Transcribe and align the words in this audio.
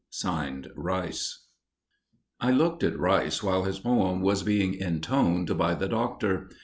Signed 0.09 0.67
RICE. 0.75 1.45
I 2.39 2.49
looked 2.49 2.81
at 2.83 2.97
Rice 2.97 3.43
while 3.43 3.65
his 3.65 3.77
poem 3.81 4.21
was 4.23 4.41
being 4.41 4.73
intoned 4.73 5.55
by 5.59 5.75
the 5.75 5.87
Doctor. 5.87 6.49